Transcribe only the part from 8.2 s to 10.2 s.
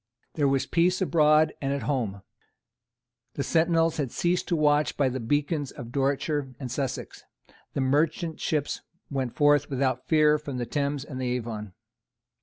ships went forth without